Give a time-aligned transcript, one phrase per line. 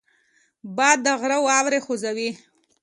[0.75, 2.29] باد د غره واورې خوځوي